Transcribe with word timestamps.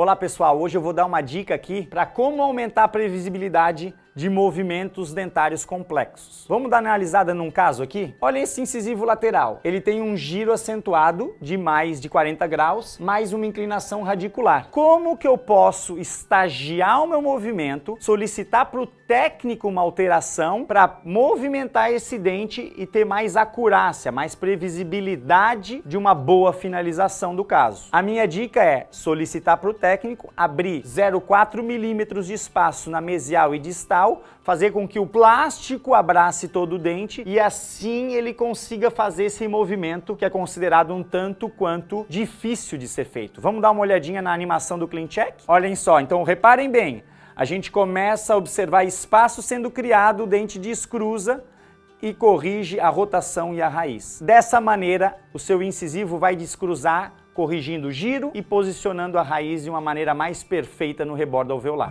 Olá 0.00 0.16
pessoal, 0.16 0.58
hoje 0.58 0.78
eu 0.78 0.80
vou 0.80 0.94
dar 0.94 1.04
uma 1.04 1.20
dica 1.20 1.54
aqui 1.54 1.86
para 1.86 2.06
como 2.06 2.40
aumentar 2.42 2.84
a 2.84 2.88
previsibilidade 2.88 3.94
de 4.20 4.28
movimentos 4.28 5.14
dentários 5.14 5.64
complexos. 5.64 6.44
Vamos 6.46 6.68
dar 6.68 6.76
uma 6.76 6.90
analisada 6.90 7.32
num 7.32 7.50
caso 7.50 7.82
aqui? 7.82 8.14
Olha 8.20 8.38
esse 8.38 8.60
incisivo 8.60 9.06
lateral. 9.06 9.60
Ele 9.64 9.80
tem 9.80 10.02
um 10.02 10.14
giro 10.14 10.52
acentuado 10.52 11.34
de 11.40 11.56
mais 11.56 11.98
de 11.98 12.10
40 12.10 12.46
graus, 12.46 12.98
mais 12.98 13.32
uma 13.32 13.46
inclinação 13.46 14.02
radicular. 14.02 14.68
Como 14.70 15.16
que 15.16 15.26
eu 15.26 15.38
posso 15.38 15.98
estagiar 15.98 17.02
o 17.02 17.06
meu 17.06 17.22
movimento, 17.22 17.96
solicitar 17.98 18.66
para 18.66 18.82
o 18.82 18.86
técnico 18.86 19.66
uma 19.66 19.80
alteração 19.80 20.66
para 20.66 21.00
movimentar 21.02 21.90
esse 21.90 22.18
dente 22.18 22.74
e 22.76 22.86
ter 22.86 23.06
mais 23.06 23.38
acurácia, 23.38 24.12
mais 24.12 24.34
previsibilidade 24.34 25.82
de 25.86 25.96
uma 25.96 26.14
boa 26.14 26.52
finalização 26.52 27.34
do 27.34 27.42
caso? 27.42 27.88
A 27.90 28.02
minha 28.02 28.28
dica 28.28 28.62
é 28.62 28.86
solicitar 28.90 29.56
para 29.56 29.70
o 29.70 29.74
técnico 29.74 30.30
abrir 30.36 30.82
0,4 30.82 31.62
milímetros 31.62 32.26
de 32.26 32.34
espaço 32.34 32.90
na 32.90 33.00
mesial 33.00 33.54
e 33.54 33.58
distal 33.58 34.09
fazer 34.42 34.72
com 34.72 34.86
que 34.88 34.98
o 34.98 35.06
plástico 35.06 35.94
abrace 35.94 36.48
todo 36.48 36.74
o 36.74 36.78
dente 36.78 37.22
e 37.26 37.38
assim 37.38 38.14
ele 38.14 38.32
consiga 38.32 38.90
fazer 38.90 39.24
esse 39.24 39.46
movimento 39.46 40.16
que 40.16 40.24
é 40.24 40.30
considerado 40.30 40.94
um 40.94 41.02
tanto 41.02 41.48
quanto 41.48 42.06
difícil 42.08 42.78
de 42.78 42.88
ser 42.88 43.04
feito. 43.04 43.40
Vamos 43.40 43.60
dar 43.60 43.70
uma 43.70 43.82
olhadinha 43.82 44.22
na 44.22 44.32
animação 44.32 44.78
do 44.78 44.88
Clean 44.88 45.06
Check? 45.06 45.34
Olhem 45.46 45.76
só, 45.76 46.00
então 46.00 46.22
reparem 46.22 46.70
bem, 46.70 47.04
a 47.36 47.44
gente 47.44 47.70
começa 47.70 48.34
a 48.34 48.36
observar 48.36 48.84
espaço 48.84 49.42
sendo 49.42 49.70
criado, 49.70 50.24
o 50.24 50.26
dente 50.26 50.58
descruza 50.58 51.44
e 52.02 52.14
corrige 52.14 52.80
a 52.80 52.88
rotação 52.88 53.54
e 53.54 53.60
a 53.60 53.68
raiz. 53.68 54.20
Dessa 54.22 54.60
maneira, 54.60 55.16
o 55.32 55.38
seu 55.38 55.62
incisivo 55.62 56.18
vai 56.18 56.34
descruzar, 56.34 57.12
corrigindo 57.34 57.88
o 57.88 57.92
giro 57.92 58.30
e 58.34 58.42
posicionando 58.42 59.18
a 59.18 59.22
raiz 59.22 59.64
de 59.64 59.70
uma 59.70 59.80
maneira 59.80 60.14
mais 60.14 60.42
perfeita 60.42 61.04
no 61.04 61.14
rebordo 61.14 61.52
alveolar. 61.52 61.90